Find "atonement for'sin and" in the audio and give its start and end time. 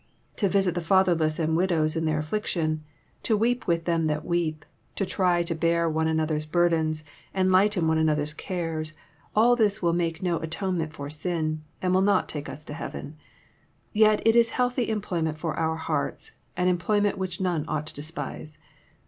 10.39-11.93